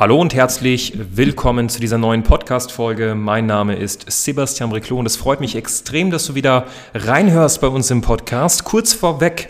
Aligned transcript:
Hallo 0.00 0.20
und 0.20 0.32
herzlich 0.32 0.92
willkommen 0.96 1.68
zu 1.68 1.80
dieser 1.80 1.98
neuen 1.98 2.22
Podcast-Folge. 2.22 3.16
Mein 3.16 3.46
Name 3.46 3.74
ist 3.74 4.04
Sebastian 4.08 4.70
Riclo 4.70 4.96
und 4.96 5.06
es 5.06 5.16
freut 5.16 5.40
mich 5.40 5.56
extrem, 5.56 6.12
dass 6.12 6.24
du 6.24 6.36
wieder 6.36 6.66
reinhörst 6.94 7.60
bei 7.60 7.66
uns 7.66 7.90
im 7.90 8.00
Podcast. 8.00 8.62
Kurz 8.62 8.92
vorweg, 8.92 9.48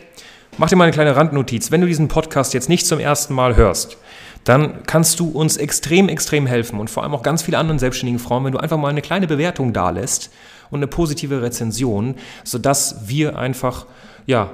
mach 0.56 0.70
dir 0.70 0.76
mal 0.76 0.84
eine 0.84 0.94
kleine 0.94 1.14
Randnotiz. 1.14 1.70
Wenn 1.70 1.82
du 1.82 1.86
diesen 1.86 2.08
Podcast 2.08 2.54
jetzt 2.54 2.70
nicht 2.70 2.86
zum 2.86 2.98
ersten 2.98 3.34
Mal 3.34 3.56
hörst, 3.56 3.98
dann 4.44 4.84
kannst 4.84 5.20
du 5.20 5.28
uns 5.28 5.58
extrem, 5.58 6.08
extrem 6.08 6.46
helfen 6.46 6.80
und 6.80 6.88
vor 6.88 7.02
allem 7.02 7.12
auch 7.14 7.22
ganz 7.22 7.42
viele 7.42 7.58
anderen 7.58 7.78
selbstständigen 7.78 8.18
Frauen, 8.18 8.46
wenn 8.46 8.52
du 8.52 8.58
einfach 8.58 8.78
mal 8.78 8.88
eine 8.88 9.02
kleine 9.02 9.26
Bewertung 9.26 9.74
dalässt 9.74 10.30
und 10.70 10.78
eine 10.78 10.86
positive 10.86 11.42
Rezension, 11.42 12.14
sodass 12.42 13.06
wir 13.06 13.38
einfach, 13.38 13.84
ja, 14.24 14.48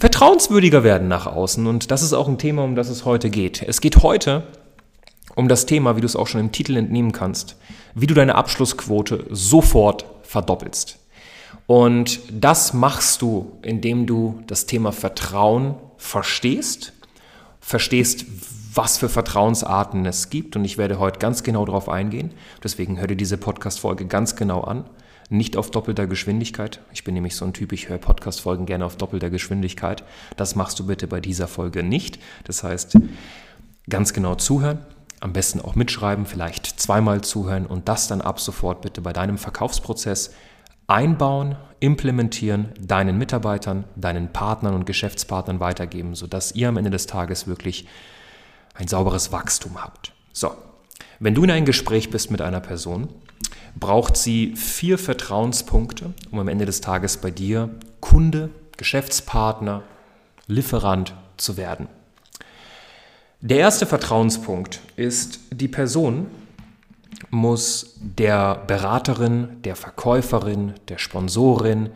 vertrauenswürdiger 0.00 0.82
werden 0.82 1.06
nach 1.06 1.28
außen. 1.28 1.64
Und 1.68 1.92
das 1.92 2.02
ist 2.02 2.12
auch 2.12 2.26
ein 2.26 2.38
Thema, 2.38 2.64
um 2.64 2.74
das 2.74 2.88
es 2.88 3.04
heute 3.04 3.30
geht. 3.30 3.62
Es 3.62 3.80
geht 3.80 4.02
heute 4.02 4.42
um 5.34 5.48
das 5.48 5.66
Thema, 5.66 5.96
wie 5.96 6.00
du 6.00 6.06
es 6.06 6.16
auch 6.16 6.26
schon 6.26 6.40
im 6.40 6.52
Titel 6.52 6.76
entnehmen 6.76 7.12
kannst, 7.12 7.56
wie 7.94 8.06
du 8.06 8.14
deine 8.14 8.34
Abschlussquote 8.34 9.26
sofort 9.30 10.04
verdoppelst. 10.22 10.98
Und 11.66 12.20
das 12.32 12.74
machst 12.74 13.22
du, 13.22 13.58
indem 13.62 14.06
du 14.06 14.42
das 14.46 14.66
Thema 14.66 14.92
Vertrauen 14.92 15.76
verstehst, 15.98 16.92
verstehst, 17.60 18.24
was 18.74 18.98
für 18.98 19.08
Vertrauensarten 19.08 20.04
es 20.06 20.30
gibt. 20.30 20.56
Und 20.56 20.64
ich 20.64 20.78
werde 20.78 20.98
heute 20.98 21.18
ganz 21.18 21.42
genau 21.42 21.64
darauf 21.64 21.88
eingehen. 21.88 22.32
Deswegen 22.62 22.98
hör 22.98 23.06
dir 23.06 23.16
diese 23.16 23.36
Podcast-Folge 23.36 24.06
ganz 24.06 24.34
genau 24.34 24.62
an. 24.62 24.84
Nicht 25.28 25.56
auf 25.56 25.70
doppelter 25.70 26.08
Geschwindigkeit. 26.08 26.80
Ich 26.92 27.04
bin 27.04 27.14
nämlich 27.14 27.36
so 27.36 27.44
ein 27.44 27.52
Typ, 27.52 27.72
ich 27.72 27.88
höre 27.88 27.98
Podcast-Folgen 27.98 28.66
gerne 28.66 28.84
auf 28.84 28.96
doppelter 28.96 29.30
Geschwindigkeit. 29.30 30.02
Das 30.36 30.56
machst 30.56 30.78
du 30.80 30.86
bitte 30.86 31.06
bei 31.06 31.20
dieser 31.20 31.46
Folge 31.46 31.84
nicht. 31.84 32.18
Das 32.44 32.64
heißt, 32.64 32.98
ganz 33.88 34.12
genau 34.12 34.34
zuhören 34.34 34.80
am 35.20 35.32
besten 35.32 35.60
auch 35.60 35.74
mitschreiben, 35.74 36.26
vielleicht 36.26 36.66
zweimal 36.80 37.20
zuhören 37.20 37.66
und 37.66 37.88
das 37.88 38.08
dann 38.08 38.20
ab 38.20 38.40
sofort 38.40 38.80
bitte 38.80 39.00
bei 39.00 39.12
deinem 39.12 39.38
Verkaufsprozess 39.38 40.32
einbauen, 40.86 41.56
implementieren, 41.78 42.70
deinen 42.80 43.16
Mitarbeitern, 43.16 43.84
deinen 43.96 44.32
Partnern 44.32 44.74
und 44.74 44.86
Geschäftspartnern 44.86 45.60
weitergeben, 45.60 46.14
sodass 46.14 46.54
ihr 46.54 46.68
am 46.68 46.76
Ende 46.76 46.90
des 46.90 47.06
Tages 47.06 47.46
wirklich 47.46 47.86
ein 48.74 48.88
sauberes 48.88 49.30
Wachstum 49.30 49.82
habt. 49.82 50.12
So, 50.32 50.52
wenn 51.20 51.34
du 51.34 51.44
in 51.44 51.50
ein 51.50 51.64
Gespräch 51.64 52.10
bist 52.10 52.30
mit 52.30 52.40
einer 52.40 52.60
Person, 52.60 53.08
braucht 53.78 54.16
sie 54.16 54.56
vier 54.56 54.98
Vertrauenspunkte, 54.98 56.12
um 56.30 56.38
am 56.38 56.48
Ende 56.48 56.66
des 56.66 56.80
Tages 56.80 57.18
bei 57.18 57.30
dir 57.30 57.70
Kunde, 58.00 58.50
Geschäftspartner, 58.76 59.82
Lieferant 60.46 61.14
zu 61.36 61.56
werden. 61.56 61.86
Der 63.42 63.56
erste 63.56 63.86
Vertrauenspunkt 63.86 64.80
ist, 64.96 65.40
die 65.50 65.68
Person 65.68 66.26
muss 67.30 67.94
der 67.98 68.56
Beraterin, 68.66 69.62
der 69.64 69.76
Verkäuferin, 69.76 70.74
der 70.88 70.98
Sponsorin, 70.98 71.88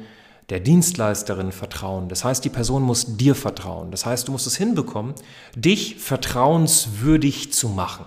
der 0.48 0.61
Dienstleisterin 0.61 1.53
vertrauen. 1.53 2.09
Das 2.09 2.25
heißt, 2.25 2.47
die 2.47 2.50
Person 2.50 2.83
muss 2.83 3.19
dir 3.19 3.34
vertrauen. 3.34 3.91
Das 3.91 4.06
heißt, 4.06 4.27
du 4.27 4.33
musst 4.33 4.47
es 4.47 4.56
hinbekommen, 4.56 5.15
dich 5.54 5.97
vertrauenswürdig 5.97 7.53
zu 7.53 7.69
machen. 7.69 8.06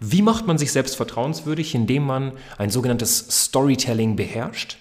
Wie 0.00 0.22
macht 0.22 0.46
man 0.46 0.56
sich 0.56 0.72
selbst 0.72 0.96
vertrauenswürdig? 0.96 1.74
Indem 1.74 2.04
man 2.04 2.32
ein 2.56 2.70
sogenanntes 2.70 3.44
Storytelling 3.44 4.16
beherrscht 4.16 4.78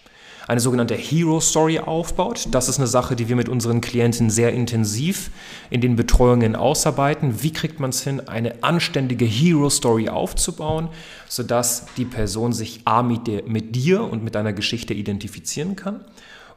eine 0.48 0.60
sogenannte 0.60 0.96
Hero 0.96 1.40
Story 1.40 1.80
aufbaut. 1.80 2.48
Das 2.52 2.70
ist 2.70 2.78
eine 2.78 2.88
Sache, 2.88 3.16
die 3.16 3.30
wir 3.30 3.36
mit 3.36 3.50
unseren 3.50 3.82
Klienten 3.82 4.30
sehr 4.30 4.54
intensiv 4.54 5.32
in 5.70 5.82
den 5.82 5.96
Betreuungen 5.96 6.56
ausarbeiten. 6.56 7.42
Wie 7.42 7.52
kriegt 7.52 7.80
man 7.80 7.90
es 7.90 8.04
hin, 8.04 8.28
eine 8.28 8.64
anständige 8.64 9.26
Hero 9.26 9.70
Story 9.70 10.10
aufzubauen, 10.10 10.90
sodass 11.28 11.88
die 11.98 12.06
Person 12.06 12.54
sich 12.54 12.82
A 12.86 13.02
mit, 13.02 13.28
der, 13.28 13.44
mit 13.44 13.76
dir 13.76 14.04
und 14.04 14.24
mit 14.24 14.36
deiner 14.36 14.54
Geschichte 14.54 14.94
identifizieren 14.94 15.76
kann 15.76 16.06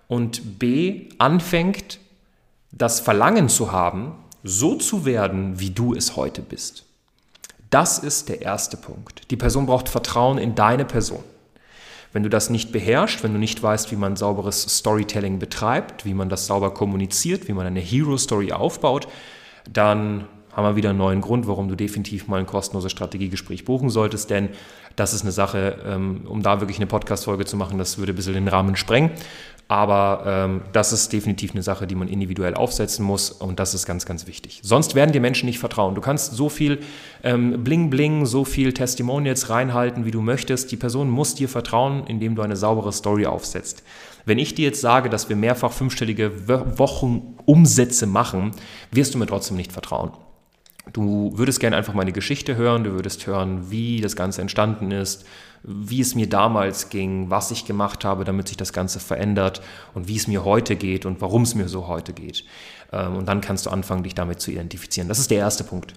und 0.06 0.58
B 0.58 1.08
anfängt, 1.18 1.98
das 2.72 3.00
Verlangen 3.00 3.48
zu 3.48 3.72
haben, 3.72 4.12
so 4.44 4.74
zu 4.74 5.04
werden, 5.04 5.58
wie 5.58 5.70
du 5.70 5.94
es 5.94 6.16
heute 6.16 6.42
bist. 6.42 6.84
Das 7.70 7.98
ist 7.98 8.28
der 8.28 8.42
erste 8.42 8.76
Punkt. 8.76 9.30
Die 9.30 9.36
Person 9.36 9.66
braucht 9.66 9.88
Vertrauen 9.88 10.38
in 10.38 10.54
deine 10.54 10.84
Person. 10.84 11.22
Wenn 12.12 12.22
du 12.22 12.30
das 12.30 12.50
nicht 12.50 12.72
beherrschst, 12.72 13.22
wenn 13.22 13.32
du 13.32 13.38
nicht 13.38 13.62
weißt, 13.62 13.92
wie 13.92 13.96
man 13.96 14.16
sauberes 14.16 14.62
Storytelling 14.62 15.38
betreibt, 15.38 16.04
wie 16.04 16.14
man 16.14 16.28
das 16.28 16.46
sauber 16.46 16.72
kommuniziert, 16.72 17.48
wie 17.48 17.52
man 17.52 17.66
eine 17.66 17.80
Hero-Story 17.80 18.52
aufbaut, 18.52 19.08
dann 19.70 20.26
haben 20.52 20.64
wir 20.64 20.76
wieder 20.76 20.90
einen 20.90 20.98
neuen 20.98 21.20
Grund, 21.20 21.46
warum 21.46 21.68
du 21.68 21.76
definitiv 21.76 22.26
mal 22.26 22.40
ein 22.40 22.46
kostenloses 22.46 22.90
Strategiegespräch 22.90 23.64
buchen 23.64 23.90
solltest, 23.90 24.30
denn 24.30 24.48
das 24.96 25.14
ist 25.14 25.22
eine 25.22 25.30
Sache, 25.30 25.78
ähm, 25.86 26.22
um 26.26 26.42
da 26.42 26.60
wirklich 26.60 26.78
eine 26.78 26.86
Podcast-Folge 26.86 27.44
zu 27.44 27.56
machen, 27.56 27.78
das 27.78 27.98
würde 27.98 28.12
ein 28.12 28.16
bisschen 28.16 28.34
den 28.34 28.48
Rahmen 28.48 28.74
sprengen. 28.74 29.10
Aber 29.70 30.22
ähm, 30.26 30.62
das 30.72 30.94
ist 30.94 31.12
definitiv 31.12 31.52
eine 31.52 31.62
Sache, 31.62 31.86
die 31.86 31.94
man 31.94 32.08
individuell 32.08 32.54
aufsetzen 32.54 33.04
muss 33.04 33.30
und 33.30 33.60
das 33.60 33.74
ist 33.74 33.84
ganz, 33.84 34.06
ganz 34.06 34.26
wichtig. 34.26 34.60
Sonst 34.64 34.94
werden 34.94 35.12
dir 35.12 35.20
Menschen 35.20 35.44
nicht 35.44 35.58
vertrauen. 35.58 35.94
Du 35.94 36.00
kannst 36.00 36.32
so 36.32 36.48
viel 36.48 36.80
ähm, 37.22 37.62
Bling 37.64 37.90
Bling, 37.90 38.24
so 38.24 38.46
viel 38.46 38.72
Testimonials 38.72 39.50
reinhalten, 39.50 40.06
wie 40.06 40.10
du 40.10 40.22
möchtest. 40.22 40.72
Die 40.72 40.78
Person 40.78 41.10
muss 41.10 41.34
dir 41.34 41.50
vertrauen, 41.50 42.04
indem 42.06 42.34
du 42.34 42.40
eine 42.40 42.56
saubere 42.56 42.92
Story 42.94 43.26
aufsetzt. 43.26 43.82
Wenn 44.24 44.38
ich 44.38 44.54
dir 44.54 44.64
jetzt 44.64 44.80
sage, 44.80 45.10
dass 45.10 45.28
wir 45.28 45.36
mehrfach 45.36 45.72
fünfstellige 45.72 46.48
Wochenumsätze 46.48 48.06
machen, 48.06 48.52
wirst 48.90 49.14
du 49.14 49.18
mir 49.18 49.26
trotzdem 49.26 49.58
nicht 49.58 49.72
vertrauen. 49.72 50.12
Du 50.92 51.32
würdest 51.34 51.60
gerne 51.60 51.76
einfach 51.76 51.94
meine 51.94 52.12
Geschichte 52.12 52.56
hören, 52.56 52.84
du 52.84 52.92
würdest 52.92 53.26
hören, 53.26 53.70
wie 53.70 54.00
das 54.00 54.16
Ganze 54.16 54.40
entstanden 54.40 54.90
ist, 54.90 55.26
wie 55.62 56.00
es 56.00 56.14
mir 56.14 56.28
damals 56.28 56.88
ging, 56.88 57.30
was 57.30 57.50
ich 57.50 57.64
gemacht 57.64 58.04
habe, 58.04 58.24
damit 58.24 58.48
sich 58.48 58.56
das 58.56 58.72
Ganze 58.72 59.00
verändert 59.00 59.60
und 59.94 60.08
wie 60.08 60.16
es 60.16 60.26
mir 60.26 60.44
heute 60.44 60.76
geht 60.76 61.04
und 61.04 61.20
warum 61.20 61.42
es 61.42 61.54
mir 61.54 61.68
so 61.68 61.88
heute 61.88 62.12
geht. 62.12 62.44
Ähm, 62.92 63.16
und 63.16 63.26
dann 63.26 63.40
kannst 63.40 63.66
du 63.66 63.70
anfangen, 63.70 64.02
dich 64.02 64.14
damit 64.14 64.40
zu 64.40 64.50
identifizieren. 64.50 65.08
Das 65.08 65.18
ist 65.18 65.30
der 65.30 65.38
erste 65.38 65.64
Punkt. 65.64 65.94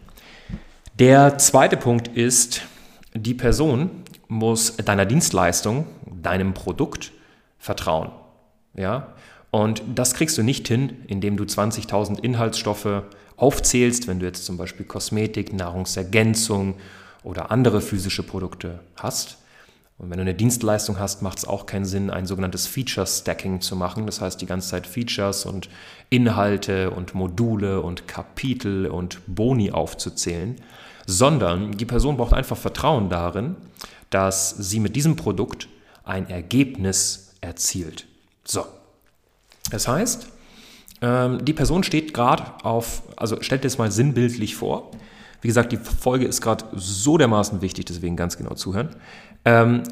Der 0.99 1.37
zweite 1.37 1.77
Punkt 1.77 2.07
ist, 2.09 2.63
die 3.13 3.33
Person 3.33 3.89
muss 4.27 4.75
deiner 4.77 5.05
Dienstleistung, 5.05 5.85
deinem 6.21 6.53
Produkt 6.53 7.11
vertrauen. 7.59 8.11
Ja? 8.75 9.13
Und 9.51 9.83
das 9.93 10.13
kriegst 10.13 10.37
du 10.37 10.43
nicht 10.43 10.67
hin, 10.67 11.03
indem 11.07 11.37
du 11.37 11.43
20.000 11.43 12.19
Inhaltsstoffe 12.19 13.03
aufzählst, 13.41 14.07
wenn 14.07 14.19
du 14.19 14.25
jetzt 14.25 14.45
zum 14.45 14.57
Beispiel 14.57 14.85
Kosmetik, 14.85 15.51
Nahrungsergänzung 15.53 16.75
oder 17.23 17.51
andere 17.51 17.81
physische 17.81 18.23
Produkte 18.23 18.79
hast. 18.95 19.37
Und 19.97 20.09
wenn 20.09 20.17
du 20.17 20.21
eine 20.21 20.33
Dienstleistung 20.33 20.99
hast, 20.99 21.21
macht 21.21 21.39
es 21.39 21.47
auch 21.47 21.65
keinen 21.65 21.85
Sinn, 21.85 22.09
ein 22.09 22.25
sogenanntes 22.25 22.67
Feature 22.67 23.05
Stacking 23.05 23.61
zu 23.61 23.75
machen. 23.75 24.05
Das 24.05 24.21
heißt, 24.21 24.41
die 24.41 24.45
ganze 24.45 24.69
Zeit 24.69 24.87
Features 24.87 25.45
und 25.45 25.69
Inhalte 26.09 26.91
und 26.91 27.13
Module 27.13 27.81
und 27.81 28.07
Kapitel 28.07 28.87
und 28.87 29.21
Boni 29.27 29.71
aufzuzählen, 29.71 30.55
sondern 31.05 31.71
die 31.71 31.85
Person 31.85 32.17
braucht 32.17 32.33
einfach 32.33 32.57
Vertrauen 32.57 33.09
darin, 33.09 33.55
dass 34.09 34.49
sie 34.51 34.79
mit 34.79 34.95
diesem 34.95 35.15
Produkt 35.15 35.67
ein 36.03 36.29
Ergebnis 36.29 37.33
erzielt. 37.41 38.07
So. 38.43 38.65
Das 39.69 39.87
heißt, 39.87 40.27
ähm, 41.01 41.43
die 41.43 41.53
Person 41.53 41.83
steht 41.83 42.13
gerade 42.13 42.43
auf, 42.63 43.03
also 43.15 43.41
stellt 43.41 43.65
das 43.65 43.77
mal 43.77 43.91
sinnbildlich 43.91 44.55
vor. 44.55 44.91
Wie 45.41 45.47
gesagt, 45.47 45.71
die 45.71 45.77
Folge 45.77 46.25
ist 46.25 46.41
gerade 46.41 46.65
so 46.73 47.17
dermaßen 47.17 47.61
wichtig, 47.61 47.85
deswegen 47.85 48.15
ganz 48.15 48.37
genau 48.37 48.53
zuhören. 48.53 48.95
Ähm, 49.43 49.83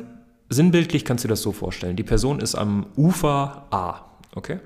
sinnbildlich 0.50 1.06
kannst 1.06 1.24
du 1.24 1.28
dir 1.28 1.34
das 1.34 1.42
so 1.42 1.52
vorstellen. 1.52 1.96
Die 1.96 2.04
Person 2.04 2.40
ist 2.40 2.56
am 2.56 2.86
Ufer 2.96 3.66
A, 3.72 4.06
okay? 4.36 4.60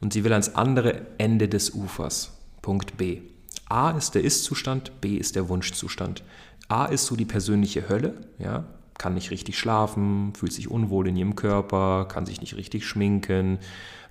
Und 0.00 0.12
sie 0.14 0.24
will 0.24 0.32
ans 0.32 0.54
andere 0.54 1.02
Ende 1.18 1.48
des 1.48 1.74
Ufers, 1.74 2.32
Punkt 2.62 2.96
B. 2.96 3.20
A 3.68 3.90
ist 3.90 4.14
der 4.14 4.22
Ist-Zustand, 4.24 5.00
B 5.00 5.16
ist 5.16 5.36
der 5.36 5.48
Wunschzustand. 5.48 6.22
A 6.68 6.86
ist 6.86 7.06
so 7.06 7.16
die 7.16 7.24
persönliche 7.24 7.88
Hölle, 7.88 8.14
ja, 8.38 8.64
kann 8.98 9.14
nicht 9.14 9.30
richtig 9.30 9.58
schlafen, 9.58 10.32
fühlt 10.34 10.52
sich 10.52 10.70
unwohl 10.70 11.08
in 11.08 11.16
ihrem 11.16 11.36
Körper, 11.36 12.06
kann 12.06 12.26
sich 12.26 12.40
nicht 12.40 12.56
richtig 12.56 12.86
schminken, 12.86 13.58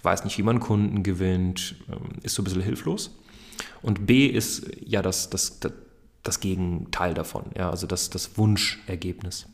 weiß 0.04 0.24
nicht, 0.24 0.38
wie 0.38 0.44
man 0.44 0.60
Kunden 0.60 1.04
gewinnt, 1.04 1.76
ähm, 1.90 2.20
ist 2.24 2.36
so 2.36 2.42
ein 2.42 2.46
bisschen 2.46 2.62
hilflos. 2.62 3.18
Und 3.82 4.06
B 4.06 4.28
ist 4.28 4.68
ja 4.86 5.02
das, 5.02 5.30
das, 5.30 5.60
das, 5.60 5.74
das 6.24 6.40
Gegenteil 6.40 7.14
davon, 7.14 7.46
ja, 7.58 7.70
also 7.70 7.88
das, 7.88 8.10
das 8.10 8.38
Wunschergebnis. 8.38 9.48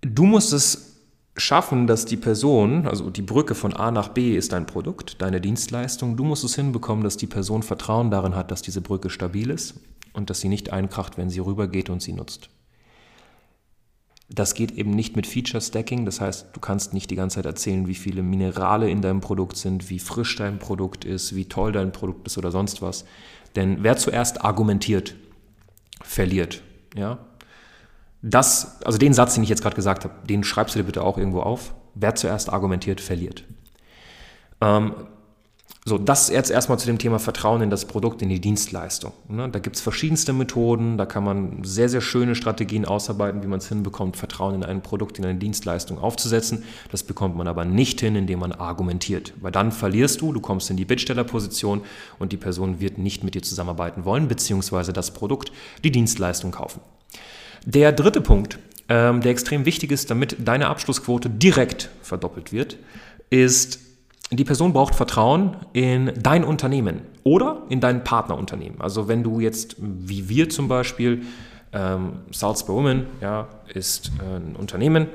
Du 0.00 0.24
musst 0.24 0.52
es 0.52 0.94
schaffen, 1.36 1.86
dass 1.86 2.04
die 2.04 2.16
Person, 2.16 2.86
also 2.86 3.10
die 3.10 3.22
Brücke 3.22 3.54
von 3.54 3.74
A 3.74 3.90
nach 3.90 4.08
B 4.08 4.36
ist 4.36 4.52
dein 4.52 4.66
Produkt, 4.66 5.20
deine 5.20 5.40
Dienstleistung. 5.40 6.16
Du 6.16 6.24
musst 6.24 6.44
es 6.44 6.54
hinbekommen, 6.54 7.02
dass 7.02 7.16
die 7.16 7.26
Person 7.26 7.62
Vertrauen 7.62 8.10
darin 8.10 8.36
hat, 8.36 8.50
dass 8.50 8.62
diese 8.62 8.80
Brücke 8.80 9.10
stabil 9.10 9.50
ist 9.50 9.74
und 10.12 10.30
dass 10.30 10.40
sie 10.40 10.48
nicht 10.48 10.72
einkracht, 10.72 11.18
wenn 11.18 11.30
sie 11.30 11.40
rübergeht 11.40 11.90
und 11.90 12.02
sie 12.02 12.12
nutzt. 12.12 12.50
Das 14.28 14.54
geht 14.54 14.72
eben 14.72 14.90
nicht 14.90 15.16
mit 15.16 15.26
Feature 15.26 15.60
Stacking, 15.60 16.06
das 16.06 16.20
heißt, 16.20 16.46
du 16.52 16.60
kannst 16.60 16.94
nicht 16.94 17.10
die 17.10 17.14
ganze 17.14 17.36
Zeit 17.36 17.46
erzählen, 17.46 17.86
wie 17.86 17.94
viele 17.94 18.22
Minerale 18.22 18.88
in 18.88 19.02
deinem 19.02 19.20
Produkt 19.20 19.56
sind, 19.56 19.90
wie 19.90 19.98
frisch 19.98 20.36
dein 20.36 20.58
Produkt 20.58 21.04
ist, 21.04 21.34
wie 21.34 21.44
toll 21.44 21.72
dein 21.72 21.92
Produkt 21.92 22.26
ist 22.26 22.38
oder 22.38 22.50
sonst 22.50 22.80
was. 22.80 23.04
Denn 23.54 23.82
wer 23.82 23.96
zuerst 23.96 24.42
argumentiert, 24.44 25.14
verliert. 26.02 26.62
Ja? 26.96 27.18
Das, 28.22 28.80
also 28.82 28.96
den 28.96 29.12
Satz, 29.12 29.34
den 29.34 29.42
ich 29.42 29.50
jetzt 29.50 29.62
gerade 29.62 29.76
gesagt 29.76 30.04
habe, 30.04 30.14
den 30.26 30.42
schreibst 30.42 30.74
du 30.74 30.78
dir 30.78 30.86
bitte 30.86 31.02
auch 31.02 31.18
irgendwo 31.18 31.40
auf. 31.40 31.74
Wer 31.94 32.14
zuerst 32.14 32.50
argumentiert, 32.50 33.02
verliert. 33.02 33.44
Ähm, 34.60 34.94
so, 35.86 35.98
das 35.98 36.30
jetzt 36.30 36.50
erstmal 36.50 36.78
zu 36.78 36.86
dem 36.86 36.96
Thema 36.96 37.18
Vertrauen 37.18 37.60
in 37.60 37.68
das 37.68 37.84
Produkt, 37.84 38.22
in 38.22 38.30
die 38.30 38.40
Dienstleistung. 38.40 39.12
Ne? 39.28 39.50
Da 39.50 39.58
gibt 39.58 39.76
es 39.76 39.82
verschiedenste 39.82 40.32
Methoden, 40.32 40.96
da 40.96 41.04
kann 41.04 41.24
man 41.24 41.62
sehr, 41.62 41.90
sehr 41.90 42.00
schöne 42.00 42.34
Strategien 42.34 42.86
ausarbeiten, 42.86 43.42
wie 43.42 43.48
man 43.48 43.58
es 43.58 43.68
hinbekommt, 43.68 44.16
Vertrauen 44.16 44.54
in 44.54 44.64
ein 44.64 44.80
Produkt, 44.80 45.18
in 45.18 45.26
eine 45.26 45.38
Dienstleistung 45.38 45.98
aufzusetzen. 45.98 46.64
Das 46.90 47.02
bekommt 47.02 47.36
man 47.36 47.48
aber 47.48 47.66
nicht 47.66 48.00
hin, 48.00 48.16
indem 48.16 48.38
man 48.38 48.52
argumentiert. 48.52 49.34
Weil 49.42 49.52
dann 49.52 49.72
verlierst 49.72 50.22
du, 50.22 50.32
du 50.32 50.40
kommst 50.40 50.70
in 50.70 50.78
die 50.78 50.86
Bittstellerposition 50.86 51.82
und 52.18 52.32
die 52.32 52.38
Person 52.38 52.80
wird 52.80 52.96
nicht 52.96 53.22
mit 53.22 53.34
dir 53.34 53.42
zusammenarbeiten 53.42 54.06
wollen, 54.06 54.26
beziehungsweise 54.26 54.94
das 54.94 55.10
Produkt, 55.10 55.52
die 55.84 55.90
Dienstleistung 55.90 56.50
kaufen. 56.50 56.80
Der 57.66 57.92
dritte 57.92 58.22
Punkt, 58.22 58.58
ähm, 58.88 59.20
der 59.20 59.32
extrem 59.32 59.66
wichtig 59.66 59.92
ist, 59.92 60.10
damit 60.10 60.36
deine 60.42 60.68
Abschlussquote 60.68 61.28
direkt 61.28 61.90
verdoppelt 62.00 62.52
wird, 62.52 62.78
ist, 63.28 63.83
die 64.30 64.44
Person 64.44 64.72
braucht 64.72 64.94
Vertrauen 64.94 65.56
in 65.72 66.12
dein 66.20 66.44
Unternehmen 66.44 67.02
oder 67.22 67.62
in 67.68 67.80
dein 67.80 68.04
Partnerunternehmen. 68.04 68.80
Also 68.80 69.08
wenn 69.08 69.22
du 69.22 69.40
jetzt, 69.40 69.76
wie 69.78 70.28
wir 70.28 70.48
zum 70.48 70.68
Beispiel, 70.68 71.22
ähm, 71.72 72.20
Salzburg 72.30 72.76
Women 72.76 73.06
ja, 73.20 73.48
ist 73.72 74.12
ein 74.20 74.56
Unternehmen, 74.56 75.08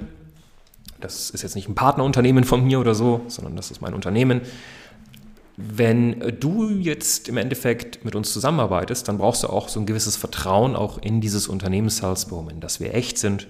das 1.00 1.30
ist 1.30 1.44
jetzt 1.44 1.56
nicht 1.56 1.70
ein 1.70 1.76
Partnerunternehmen 1.76 2.44
von 2.44 2.66
mir 2.66 2.80
oder 2.80 2.94
so, 2.94 3.22
sondern 3.28 3.56
das 3.56 3.72
ist 3.72 3.82
mein 3.82 3.94
Unternehmen. 3.94 4.42
Wenn 5.56 6.38
du 6.40 6.70
jetzt 6.70 7.28
im 7.28 7.38
Endeffekt 7.38 8.06
mit 8.06 8.16
uns 8.16 8.32
zusammenarbeitest, 8.32 9.08
dann 9.08 9.18
brauchst 9.18 9.44
du 9.44 9.48
auch 9.48 9.70
so 9.70 9.80
ein 9.80 9.86
gewisses 9.86 10.16
Vertrauen 10.16 10.76
auch 10.76 10.98
in 10.98 11.22
dieses 11.22 11.48
Unternehmen 11.48 11.90
Salzburg, 11.90 12.52
dass 12.60 12.80
wir 12.80 12.94
echt 12.94 13.18
sind, 13.18 13.48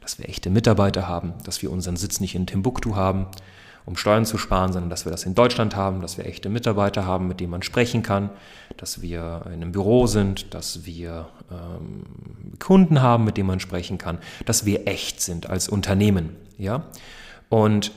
dass 0.00 0.18
wir 0.18 0.28
echte 0.28 0.50
Mitarbeiter 0.50 1.06
haben, 1.08 1.34
dass 1.44 1.62
wir 1.62 1.70
unseren 1.70 1.96
Sitz 1.96 2.20
nicht 2.20 2.34
in 2.34 2.46
Timbuktu 2.46 2.96
haben, 2.96 3.26
um 3.86 3.96
Steuern 3.96 4.24
zu 4.24 4.38
sparen, 4.38 4.72
sondern 4.72 4.90
dass 4.90 5.04
wir 5.04 5.12
das 5.12 5.24
in 5.24 5.34
Deutschland 5.34 5.76
haben, 5.76 6.00
dass 6.00 6.16
wir 6.16 6.24
echte 6.24 6.48
Mitarbeiter 6.48 7.04
haben, 7.04 7.28
mit 7.28 7.40
denen 7.40 7.50
man 7.50 7.62
sprechen 7.62 8.02
kann, 8.02 8.30
dass 8.76 9.02
wir 9.02 9.42
in 9.46 9.54
einem 9.54 9.72
Büro 9.72 10.06
sind, 10.06 10.54
dass 10.54 10.86
wir 10.86 11.28
ähm, 11.50 12.04
Kunden 12.58 13.02
haben, 13.02 13.24
mit 13.24 13.36
denen 13.36 13.48
man 13.48 13.60
sprechen 13.60 13.98
kann, 13.98 14.18
dass 14.46 14.64
wir 14.64 14.88
echt 14.88 15.20
sind 15.20 15.50
als 15.50 15.68
Unternehmen. 15.68 16.30
Ja? 16.56 16.84
Und 17.50 17.92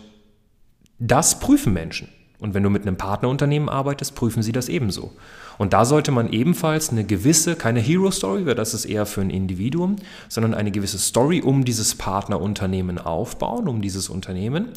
das 0.99 1.39
prüfen 1.39 1.73
Menschen. 1.73 2.09
Und 2.39 2.53
wenn 2.53 2.61
du 2.61 2.69
mit 2.69 2.83
einem 2.83 2.97
Partnerunternehmen 2.97 3.67
arbeitest, 3.67 4.13
prüfen 4.13 4.43
sie 4.43 4.51
das 4.51 4.69
ebenso. 4.69 5.13
Und 5.57 5.73
da 5.73 5.85
sollte 5.85 6.11
man 6.11 6.31
ebenfalls 6.31 6.91
eine 6.91 7.03
gewisse, 7.03 7.55
keine 7.55 7.79
Hero 7.79 8.11
Story, 8.11 8.45
weil 8.45 8.53
das 8.53 8.75
ist 8.75 8.85
eher 8.85 9.07
für 9.07 9.21
ein 9.21 9.31
Individuum, 9.31 9.95
sondern 10.29 10.53
eine 10.53 10.69
gewisse 10.69 10.99
Story 10.99 11.41
um 11.41 11.65
dieses 11.65 11.95
Partnerunternehmen 11.95 12.99
aufbauen, 12.99 13.67
um 13.67 13.81
dieses 13.81 14.09
Unternehmen 14.09 14.67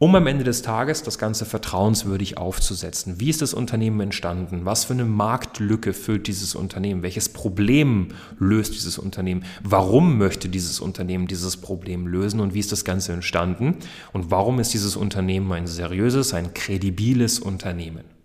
um 0.00 0.14
am 0.14 0.26
Ende 0.26 0.44
des 0.44 0.62
Tages 0.62 1.02
das 1.02 1.18
Ganze 1.18 1.44
vertrauenswürdig 1.44 2.38
aufzusetzen. 2.38 3.20
Wie 3.20 3.28
ist 3.28 3.42
das 3.42 3.52
Unternehmen 3.52 4.00
entstanden? 4.00 4.64
Was 4.64 4.86
für 4.86 4.94
eine 4.94 5.04
Marktlücke 5.04 5.92
füllt 5.92 6.26
dieses 6.26 6.54
Unternehmen? 6.54 7.02
Welches 7.02 7.28
Problem 7.28 8.08
löst 8.38 8.74
dieses 8.74 8.96
Unternehmen? 8.96 9.44
Warum 9.62 10.16
möchte 10.16 10.48
dieses 10.48 10.80
Unternehmen 10.80 11.26
dieses 11.26 11.58
Problem 11.58 12.06
lösen 12.06 12.40
und 12.40 12.54
wie 12.54 12.60
ist 12.60 12.72
das 12.72 12.86
Ganze 12.86 13.12
entstanden? 13.12 13.76
Und 14.14 14.30
warum 14.30 14.58
ist 14.58 14.72
dieses 14.72 14.96
Unternehmen 14.96 15.52
ein 15.52 15.66
seriöses, 15.66 16.32
ein 16.32 16.54
kredibiles 16.54 17.38
Unternehmen? 17.38 18.19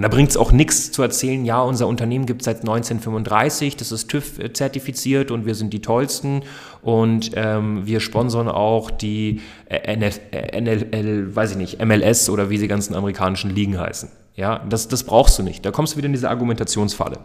Und 0.00 0.04
da 0.04 0.08
bringt 0.08 0.30
es 0.30 0.38
auch 0.38 0.50
nichts 0.50 0.92
zu 0.92 1.02
erzählen, 1.02 1.44
ja, 1.44 1.60
unser 1.60 1.86
Unternehmen 1.86 2.24
gibt 2.24 2.40
es 2.40 2.46
seit 2.46 2.60
1935, 2.60 3.76
das 3.76 3.92
ist 3.92 4.08
TÜV 4.08 4.40
zertifiziert 4.54 5.30
und 5.30 5.44
wir 5.44 5.54
sind 5.54 5.74
die 5.74 5.82
tollsten 5.82 6.40
und 6.80 7.32
ähm, 7.34 7.84
wir 7.84 8.00
sponsern 8.00 8.48
auch 8.48 8.90
die 8.90 9.42
äh, 9.66 9.94
NF, 9.94 10.20
äh, 10.30 11.36
weiß 11.36 11.50
ich 11.50 11.56
nicht, 11.58 11.84
MLS 11.84 12.30
oder 12.30 12.48
wie 12.48 12.56
die 12.56 12.66
ganzen 12.66 12.94
amerikanischen 12.94 13.54
Ligen 13.54 13.78
heißen. 13.78 14.08
Ja, 14.36 14.64
das, 14.66 14.88
das 14.88 15.04
brauchst 15.04 15.38
du 15.38 15.42
nicht. 15.42 15.66
Da 15.66 15.70
kommst 15.70 15.92
du 15.92 15.96
wieder 15.98 16.06
in 16.06 16.14
diese 16.14 16.30
Argumentationsfalle. 16.30 17.18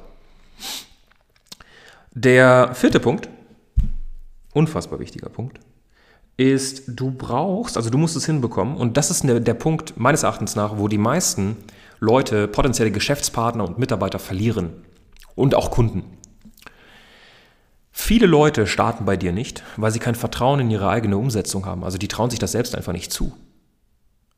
Der 2.11 2.71
vierte 2.73 2.99
Punkt, 2.99 3.29
unfassbar 4.51 4.99
wichtiger 4.99 5.29
Punkt, 5.29 5.61
ist, 6.35 6.83
du 6.87 7.11
brauchst, 7.11 7.77
also 7.77 7.89
du 7.89 7.97
musst 7.97 8.17
es 8.17 8.25
hinbekommen, 8.25 8.75
und 8.75 8.97
das 8.97 9.11
ist 9.11 9.23
der 9.25 9.53
Punkt 9.53 9.97
meines 9.97 10.23
Erachtens 10.23 10.57
nach, 10.57 10.77
wo 10.77 10.89
die 10.89 10.97
meisten 10.97 11.55
Leute, 11.99 12.47
potenzielle 12.47 12.91
Geschäftspartner 12.91 13.63
und 13.63 13.79
Mitarbeiter 13.79 14.19
verlieren 14.19 14.85
und 15.35 15.55
auch 15.55 15.71
Kunden. 15.71 16.17
Viele 17.91 18.27
Leute 18.27 18.67
starten 18.67 19.05
bei 19.05 19.17
dir 19.17 19.31
nicht, 19.31 19.63
weil 19.77 19.91
sie 19.91 19.99
kein 19.99 20.15
Vertrauen 20.15 20.59
in 20.59 20.69
ihre 20.69 20.89
eigene 20.89 21.17
Umsetzung 21.17 21.65
haben. 21.65 21.83
Also 21.83 21.97
die 21.97 22.07
trauen 22.07 22.29
sich 22.29 22.39
das 22.39 22.51
selbst 22.51 22.75
einfach 22.75 22.93
nicht 22.93 23.11
zu. 23.11 23.33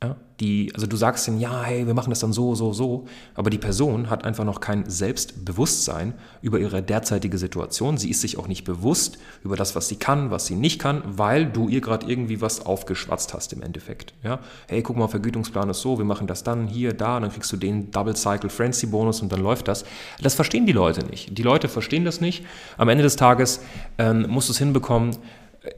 Ja, 0.04 0.16
die, 0.40 0.72
also 0.76 0.86
du 0.86 0.96
sagst 0.96 1.28
ihnen, 1.28 1.40
ja, 1.40 1.64
hey, 1.64 1.88
wir 1.88 1.96
machen 1.96 2.12
das 2.12 2.20
dann 2.20 2.32
so, 2.32 2.54
so, 2.54 2.72
so, 2.72 3.08
aber 3.34 3.50
die 3.50 3.58
Person 3.58 4.12
hat 4.12 4.26
einfach 4.26 4.44
noch 4.44 4.60
kein 4.60 4.88
Selbstbewusstsein 4.88 6.14
über 6.44 6.60
ihre 6.60 6.84
derzeitige 6.84 7.40
Situation. 7.40 7.98
Sie 7.98 8.12
ist 8.12 8.22
sich 8.22 8.38
auch 8.38 8.48
nicht 8.48 8.64
bewusst 8.64 9.18
über 9.44 9.56
das, 9.56 9.76
was 9.76 9.88
sie 9.88 9.96
kann, 9.96 10.30
was 10.30 10.46
sie 10.46 10.54
nicht 10.54 10.80
kann, 10.80 11.02
weil 11.04 11.48
du 11.48 11.68
ihr 11.68 11.82
gerade 11.82 12.06
irgendwie 12.06 12.42
was 12.42 12.64
aufgeschwatzt 12.64 13.34
hast 13.34 13.54
im 13.54 13.64
Endeffekt. 13.64 14.14
Ja, 14.22 14.38
hey, 14.68 14.84
guck 14.84 14.98
mal, 14.98 15.08
Vergütungsplan 15.08 15.68
ist 15.72 15.82
so, 15.82 15.98
wir 15.98 16.06
machen 16.06 16.28
das 16.28 16.44
dann 16.44 16.68
hier, 16.68 16.94
da, 16.94 17.20
dann 17.20 17.32
kriegst 17.32 17.52
du 17.52 17.58
den 17.58 17.90
Double 17.90 18.16
Cycle 18.16 18.52
Frenzy 18.52 18.86
Bonus 18.86 19.24
und 19.24 19.32
dann 19.32 19.42
läuft 19.42 19.68
das. 19.68 19.84
Das 20.22 20.36
verstehen 20.36 20.68
die 20.68 20.74
Leute 20.74 21.08
nicht. 21.08 21.36
Die 21.36 21.44
Leute 21.44 21.70
verstehen 21.70 22.06
das 22.06 22.22
nicht. 22.22 22.46
Am 22.78 22.90
Ende 22.90 23.02
des 23.02 23.16
Tages 23.16 23.62
ähm, 23.98 24.28
musst 24.30 24.48
du 24.48 24.52
es 24.54 24.60
hinbekommen, 24.60 25.18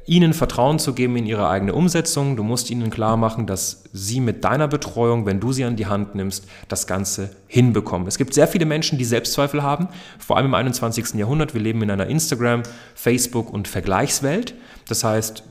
ihnen 0.05 0.33
Vertrauen 0.33 0.79
zu 0.79 0.93
geben 0.93 1.15
in 1.15 1.25
ihre 1.25 1.49
eigene 1.49 1.73
Umsetzung. 1.73 2.35
Du 2.35 2.43
musst 2.43 2.69
ihnen 2.69 2.89
klar 2.89 3.17
machen, 3.17 3.47
dass 3.47 3.83
sie 3.93 4.19
mit 4.19 4.43
deiner 4.43 4.67
Betreuung, 4.67 5.25
wenn 5.25 5.39
du 5.39 5.51
sie 5.51 5.63
an 5.63 5.75
die 5.75 5.87
Hand 5.87 6.15
nimmst, 6.15 6.45
das 6.67 6.87
Ganze 6.87 7.31
hinbekommen. 7.47 8.07
Es 8.07 8.17
gibt 8.17 8.33
sehr 8.33 8.47
viele 8.47 8.65
Menschen, 8.65 8.97
die 8.97 9.05
Selbstzweifel 9.05 9.63
haben, 9.63 9.87
vor 10.17 10.37
allem 10.37 10.47
im 10.47 10.53
21. 10.53 11.15
Jahrhundert. 11.15 11.53
Wir 11.53 11.61
leben 11.61 11.81
in 11.81 11.91
einer 11.91 12.07
Instagram, 12.07 12.63
Facebook 12.95 13.51
und 13.51 13.67
Vergleichswelt. 13.67 14.53
Das 14.87 15.03
heißt, 15.03 15.43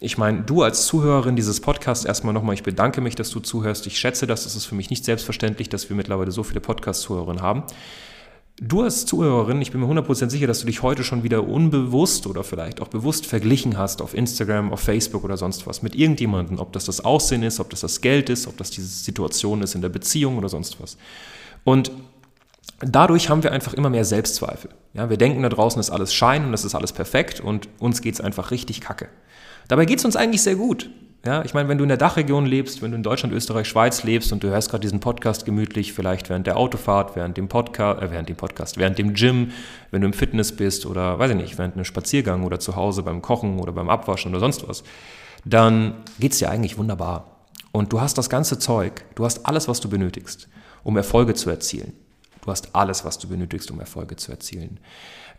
ich 0.00 0.18
meine, 0.18 0.42
du 0.42 0.62
als 0.62 0.86
Zuhörerin 0.86 1.36
dieses 1.36 1.60
Podcasts 1.60 2.04
erstmal 2.04 2.34
nochmal, 2.34 2.54
ich 2.54 2.62
bedanke 2.62 3.00
mich, 3.00 3.14
dass 3.14 3.30
du 3.30 3.40
zuhörst. 3.40 3.86
Ich 3.86 3.98
schätze 3.98 4.26
das. 4.26 4.44
Es 4.44 4.56
ist 4.56 4.66
für 4.66 4.74
mich 4.74 4.90
nicht 4.90 5.04
selbstverständlich, 5.04 5.68
dass 5.68 5.88
wir 5.88 5.96
mittlerweile 5.96 6.30
so 6.30 6.42
viele 6.42 6.60
Podcast-Zuhörerinnen 6.60 7.42
haben. 7.42 7.62
Du 8.60 8.82
als 8.82 9.04
Zuhörerin, 9.04 9.60
ich 9.60 9.72
bin 9.72 9.80
mir 9.80 9.88
100% 9.88 10.30
sicher, 10.30 10.46
dass 10.46 10.60
du 10.60 10.66
dich 10.66 10.80
heute 10.82 11.02
schon 11.02 11.24
wieder 11.24 11.44
unbewusst 11.48 12.28
oder 12.28 12.44
vielleicht 12.44 12.80
auch 12.80 12.86
bewusst 12.86 13.26
verglichen 13.26 13.76
hast 13.76 14.00
auf 14.00 14.14
Instagram, 14.14 14.72
auf 14.72 14.78
Facebook 14.78 15.24
oder 15.24 15.36
sonst 15.36 15.66
was 15.66 15.82
mit 15.82 15.96
irgendjemandem, 15.96 16.60
ob 16.60 16.72
das 16.72 16.84
das 16.84 17.04
Aussehen 17.04 17.42
ist, 17.42 17.58
ob 17.58 17.70
das 17.70 17.80
das 17.80 18.00
Geld 18.00 18.30
ist, 18.30 18.46
ob 18.46 18.56
das 18.56 18.70
diese 18.70 18.86
Situation 18.86 19.60
ist 19.60 19.74
in 19.74 19.82
der 19.82 19.88
Beziehung 19.88 20.38
oder 20.38 20.48
sonst 20.48 20.80
was. 20.80 20.96
Und 21.64 21.90
dadurch 22.78 23.28
haben 23.28 23.42
wir 23.42 23.50
einfach 23.50 23.74
immer 23.74 23.90
mehr 23.90 24.04
Selbstzweifel. 24.04 24.70
Ja, 24.92 25.10
wir 25.10 25.16
denken, 25.16 25.42
da 25.42 25.48
draußen 25.48 25.80
ist 25.80 25.90
alles 25.90 26.14
Schein 26.14 26.44
und 26.44 26.52
das 26.52 26.64
ist 26.64 26.76
alles 26.76 26.92
perfekt 26.92 27.40
und 27.40 27.68
uns 27.80 28.02
geht 28.02 28.14
es 28.14 28.20
einfach 28.20 28.52
richtig 28.52 28.80
kacke. 28.80 29.08
Dabei 29.66 29.84
geht 29.84 29.98
es 29.98 30.04
uns 30.04 30.14
eigentlich 30.14 30.42
sehr 30.42 30.54
gut. 30.54 30.90
Ja, 31.26 31.42
ich 31.42 31.54
meine, 31.54 31.70
wenn 31.70 31.78
du 31.78 31.84
in 31.84 31.88
der 31.88 31.96
Dachregion 31.96 32.44
lebst, 32.44 32.82
wenn 32.82 32.90
du 32.90 32.98
in 32.98 33.02
Deutschland, 33.02 33.32
Österreich, 33.32 33.66
Schweiz 33.66 34.02
lebst 34.02 34.30
und 34.30 34.44
du 34.44 34.48
hörst 34.48 34.68
gerade 34.68 34.82
diesen 34.82 35.00
Podcast 35.00 35.46
gemütlich, 35.46 35.94
vielleicht 35.94 36.28
während 36.28 36.46
der 36.46 36.58
Autofahrt, 36.58 37.16
während 37.16 37.38
dem 37.38 37.48
Podcast, 37.48 38.02
äh, 38.02 38.10
während 38.10 38.28
dem 38.28 38.36
Podcast, 38.36 38.76
während 38.76 38.98
dem 38.98 39.14
Gym, 39.14 39.52
wenn 39.90 40.02
du 40.02 40.06
im 40.06 40.12
Fitness 40.12 40.54
bist 40.54 40.84
oder 40.84 41.18
weiß 41.18 41.30
ich 41.30 41.36
nicht, 41.36 41.56
während 41.56 41.76
einem 41.76 41.86
Spaziergang 41.86 42.44
oder 42.44 42.60
zu 42.60 42.76
Hause 42.76 43.02
beim 43.02 43.22
Kochen 43.22 43.58
oder 43.58 43.72
beim 43.72 43.88
Abwaschen 43.88 44.32
oder 44.32 44.40
sonst 44.40 44.68
was, 44.68 44.84
dann 45.46 45.94
geht's 46.20 46.40
dir 46.40 46.50
eigentlich 46.50 46.76
wunderbar. 46.76 47.38
Und 47.72 47.94
du 47.94 48.02
hast 48.02 48.18
das 48.18 48.28
ganze 48.28 48.58
Zeug, 48.58 49.06
du 49.14 49.24
hast 49.24 49.46
alles, 49.46 49.66
was 49.66 49.80
du 49.80 49.88
benötigst, 49.88 50.48
um 50.82 50.98
Erfolge 50.98 51.32
zu 51.32 51.48
erzielen. 51.48 51.94
Du 52.42 52.50
hast 52.50 52.74
alles, 52.74 53.06
was 53.06 53.18
du 53.18 53.28
benötigst, 53.28 53.70
um 53.70 53.80
Erfolge 53.80 54.16
zu 54.16 54.30
erzielen. 54.30 54.78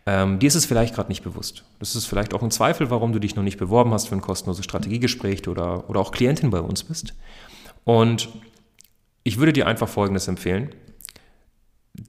Ähm, 0.07 0.37
dir 0.37 0.47
ist 0.47 0.55
es 0.55 0.65
vielleicht 0.65 0.93
gerade 0.93 1.09
nicht 1.09 1.23
bewusst. 1.23 1.63
Das 1.79 1.95
ist 1.95 2.05
vielleicht 2.05 2.33
auch 2.33 2.43
ein 2.43 2.51
Zweifel, 2.51 2.89
warum 2.91 3.11
du 3.11 3.19
dich 3.19 3.35
noch 3.35 3.43
nicht 3.43 3.57
beworben 3.57 3.91
hast 3.91 4.07
für 4.07 4.15
ein 4.15 4.21
kostenloses 4.21 4.63
Strategiegespräch 4.63 5.47
oder, 5.47 5.89
oder 5.89 5.99
auch 5.99 6.11
Klientin 6.11 6.51
bei 6.51 6.59
uns 6.59 6.83
bist. 6.83 7.15
Und 7.83 8.29
ich 9.23 9.37
würde 9.37 9.53
dir 9.53 9.67
einfach 9.67 9.89
Folgendes 9.89 10.27
empfehlen. 10.27 10.69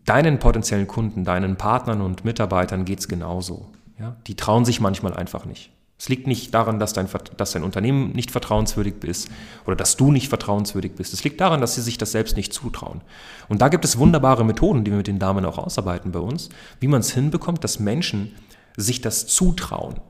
Deinen 0.04 0.38
potenziellen 0.38 0.86
Kunden, 0.86 1.24
deinen 1.24 1.56
Partnern 1.56 2.02
und 2.02 2.24
Mitarbeitern 2.24 2.84
geht 2.84 2.98
es 2.98 3.08
genauso. 3.08 3.70
Ja? 3.98 4.16
Die 4.26 4.34
trauen 4.34 4.64
sich 4.64 4.80
manchmal 4.80 5.14
einfach 5.14 5.46
nicht. 5.46 5.70
Es 5.98 6.10
liegt 6.10 6.26
nicht 6.26 6.52
daran, 6.52 6.78
dass 6.78 6.92
dein, 6.92 7.08
dass 7.38 7.52
dein 7.52 7.62
Unternehmen 7.62 8.12
nicht 8.12 8.30
vertrauenswürdig 8.30 9.02
ist 9.04 9.30
oder 9.64 9.76
dass 9.76 9.96
du 9.96 10.12
nicht 10.12 10.28
vertrauenswürdig 10.28 10.94
bist. 10.94 11.14
Es 11.14 11.24
liegt 11.24 11.40
daran, 11.40 11.62
dass 11.62 11.74
sie 11.74 11.80
sich 11.80 11.96
das 11.96 12.12
selbst 12.12 12.36
nicht 12.36 12.52
zutrauen. 12.52 13.00
Und 13.48 13.62
da 13.62 13.68
gibt 13.68 13.84
es 13.84 13.98
wunderbare 13.98 14.44
Methoden, 14.44 14.84
die 14.84 14.90
wir 14.90 14.98
mit 14.98 15.06
den 15.06 15.18
Damen 15.18 15.46
auch 15.46 15.56
ausarbeiten 15.56 16.12
bei 16.12 16.18
uns, 16.18 16.50
wie 16.80 16.88
man 16.88 17.00
es 17.00 17.12
hinbekommt, 17.12 17.64
dass 17.64 17.78
Menschen 17.78 18.34
sich 18.76 19.00
das 19.00 19.26
zutrauen. 19.26 20.00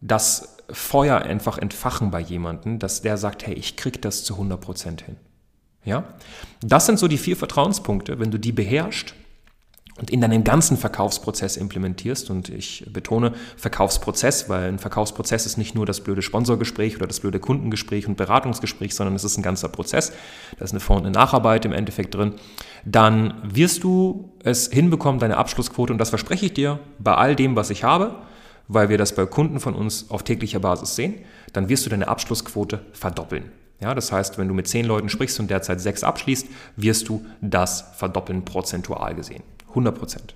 Das 0.00 0.56
Feuer 0.70 1.18
einfach 1.18 1.58
entfachen 1.58 2.10
bei 2.10 2.20
jemandem, 2.20 2.78
dass 2.78 3.02
der 3.02 3.18
sagt, 3.18 3.46
hey, 3.46 3.54
ich 3.54 3.76
krieg 3.76 4.00
das 4.00 4.24
zu 4.24 4.36
100% 4.36 5.04
hin. 5.04 5.16
Ja? 5.84 6.04
Das 6.62 6.86
sind 6.86 6.98
so 6.98 7.08
die 7.08 7.18
vier 7.18 7.36
Vertrauenspunkte. 7.36 8.18
Wenn 8.18 8.30
du 8.30 8.38
die 8.38 8.52
beherrschst, 8.52 9.14
und 9.98 10.10
in 10.10 10.20
deinem 10.20 10.42
ganzen 10.42 10.76
Verkaufsprozess 10.76 11.56
implementierst. 11.56 12.30
Und 12.30 12.48
ich 12.48 12.84
betone 12.92 13.32
Verkaufsprozess, 13.56 14.48
weil 14.48 14.68
ein 14.68 14.78
Verkaufsprozess 14.78 15.46
ist 15.46 15.56
nicht 15.56 15.74
nur 15.74 15.86
das 15.86 16.00
blöde 16.00 16.22
Sponsorgespräch 16.22 16.96
oder 16.96 17.06
das 17.06 17.20
blöde 17.20 17.38
Kundengespräch 17.38 18.08
und 18.08 18.16
Beratungsgespräch, 18.16 18.94
sondern 18.94 19.14
es 19.14 19.24
ist 19.24 19.36
ein 19.36 19.42
ganzer 19.42 19.68
Prozess. 19.68 20.12
Da 20.58 20.64
ist 20.64 20.72
eine 20.72 20.80
Vor- 20.80 20.96
und 20.96 21.06
eine 21.06 21.12
Nacharbeit 21.12 21.64
im 21.64 21.72
Endeffekt 21.72 22.14
drin. 22.14 22.34
Dann 22.84 23.34
wirst 23.44 23.84
du 23.84 24.32
es 24.42 24.68
hinbekommen, 24.68 25.20
deine 25.20 25.36
Abschlussquote, 25.36 25.92
und 25.92 25.98
das 25.98 26.10
verspreche 26.10 26.46
ich 26.46 26.54
dir, 26.54 26.80
bei 26.98 27.14
all 27.14 27.36
dem, 27.36 27.54
was 27.54 27.70
ich 27.70 27.84
habe, 27.84 28.16
weil 28.66 28.88
wir 28.88 28.98
das 28.98 29.14
bei 29.14 29.26
Kunden 29.26 29.60
von 29.60 29.74
uns 29.74 30.10
auf 30.10 30.22
täglicher 30.22 30.58
Basis 30.58 30.96
sehen, 30.96 31.14
dann 31.52 31.68
wirst 31.68 31.86
du 31.86 31.90
deine 31.90 32.08
Abschlussquote 32.08 32.84
verdoppeln. 32.92 33.52
Ja, 33.80 33.94
das 33.94 34.12
heißt, 34.12 34.38
wenn 34.38 34.48
du 34.48 34.54
mit 34.54 34.66
zehn 34.66 34.86
Leuten 34.86 35.08
sprichst 35.08 35.38
und 35.40 35.50
derzeit 35.50 35.80
sechs 35.80 36.04
abschließt, 36.04 36.46
wirst 36.76 37.08
du 37.08 37.24
das 37.40 37.84
verdoppeln 37.96 38.44
prozentual 38.44 39.14
gesehen. 39.14 39.42
100 39.74 39.98
Prozent. 39.98 40.34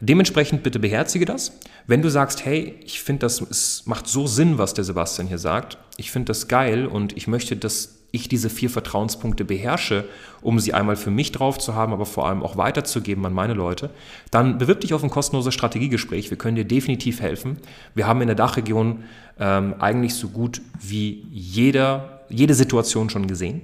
Dementsprechend 0.00 0.62
bitte 0.62 0.78
beherzige 0.78 1.24
das. 1.24 1.58
Wenn 1.86 2.02
du 2.02 2.10
sagst, 2.10 2.44
hey, 2.44 2.74
ich 2.84 3.00
finde 3.00 3.20
das, 3.20 3.40
es 3.40 3.86
macht 3.86 4.06
so 4.06 4.26
Sinn, 4.26 4.58
was 4.58 4.74
der 4.74 4.84
Sebastian 4.84 5.28
hier 5.28 5.38
sagt, 5.38 5.78
ich 5.96 6.10
finde 6.10 6.26
das 6.26 6.48
geil 6.48 6.86
und 6.86 7.16
ich 7.16 7.26
möchte, 7.26 7.56
dass 7.56 8.00
ich 8.10 8.28
diese 8.28 8.48
vier 8.48 8.70
Vertrauenspunkte 8.70 9.44
beherrsche, 9.44 10.04
um 10.40 10.60
sie 10.60 10.72
einmal 10.72 10.94
für 10.96 11.10
mich 11.10 11.32
drauf 11.32 11.58
zu 11.58 11.74
haben, 11.74 11.92
aber 11.92 12.06
vor 12.06 12.28
allem 12.28 12.42
auch 12.42 12.56
weiterzugeben 12.56 13.26
an 13.26 13.32
meine 13.32 13.54
Leute, 13.54 13.90
dann 14.30 14.58
bewirb 14.58 14.80
dich 14.82 14.94
auf 14.94 15.02
ein 15.02 15.10
kostenloses 15.10 15.52
Strategiegespräch. 15.52 16.30
Wir 16.30 16.38
können 16.38 16.56
dir 16.56 16.64
definitiv 16.64 17.20
helfen. 17.20 17.58
Wir 17.94 18.06
haben 18.06 18.20
in 18.20 18.28
der 18.28 18.36
Dachregion 18.36 19.04
ähm, 19.40 19.74
eigentlich 19.80 20.14
so 20.14 20.28
gut 20.28 20.60
wie 20.80 21.26
jeder, 21.30 22.24
jede 22.28 22.54
Situation 22.54 23.10
schon 23.10 23.26
gesehen. 23.26 23.62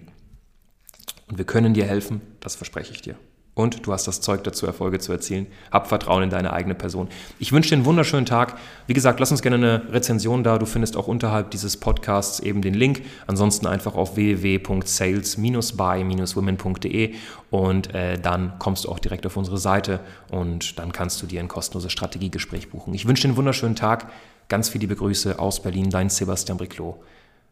Und 1.29 1.39
wir 1.39 1.45
können 1.45 1.75
dir 1.75 1.85
helfen, 1.85 2.21
das 2.41 2.57
verspreche 2.57 2.93
ich 2.93 3.03
dir 3.03 3.17
und 3.55 3.87
du 3.87 3.93
hast 3.93 4.07
das 4.07 4.21
Zeug 4.21 4.45
dazu, 4.45 4.67
Erfolge 4.67 5.01
zu 5.01 5.13
erzielen. 5.13 5.47
Hab 5.71 5.89
Vertrauen 5.89 6.23
in 6.23 6.31
deine 6.31 6.53
eigene 6.53 6.75
Person. 6.75 7.09
Ich 7.39 7.53
wünsche 7.53 7.71
dir 7.71 7.77
einen 7.77 7.85
wunderschönen 7.85 8.27
Tag. 8.27 8.57
Wie 8.87 8.95
gesagt, 8.95 9.21
lass 9.21 9.31
uns 9.31 9.43
gerne 9.43 9.57
eine 9.57 9.93
Rezension 9.93 10.43
da. 10.45 10.59
Du 10.59 10.67
findest 10.67 10.97
auch 10.97 11.07
unterhalb 11.09 11.51
dieses 11.51 11.77
Podcasts 11.77 12.41
eben 12.41 12.63
den 12.63 12.75
Link. 12.75 13.03
Ansonsten 13.27 13.67
einfach 13.67 13.97
auf 13.97 14.17
www.sales-by-women.de 14.17 17.15
und 17.51 17.95
äh, 17.95 18.19
dann 18.19 18.59
kommst 18.59 18.85
du 18.85 18.89
auch 18.89 18.99
direkt 18.99 19.27
auf 19.27 19.37
unsere 19.37 19.59
Seite 19.59 20.01
und 20.31 20.79
dann 20.79 20.93
kannst 20.93 21.21
du 21.21 21.27
dir 21.27 21.41
ein 21.41 21.49
kostenloses 21.49 21.93
Strategiegespräch 21.93 22.71
buchen. 22.71 22.95
Ich 22.95 23.07
wünsche 23.07 23.23
dir 23.23 23.29
einen 23.29 23.37
wunderschönen 23.37 23.77
Tag. 23.77 24.11
Ganz 24.49 24.69
viele 24.69 24.83
liebe 24.83 24.97
Grüße 24.97 25.39
aus 25.39 25.61
Berlin, 25.61 25.91
dein 25.91 26.09
Sebastian 26.09 26.57
Briclot 26.57 26.97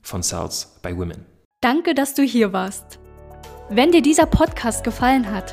von 0.02 0.22
Sales 0.22 0.78
by 0.82 0.96
Women. 0.96 1.26
Danke, 1.60 1.94
dass 1.94 2.14
du 2.14 2.22
hier 2.22 2.52
warst. 2.52 3.00
Wenn 3.68 3.92
dir 3.92 4.00
dieser 4.00 4.26
Podcast 4.26 4.84
gefallen 4.84 5.30
hat, 5.30 5.52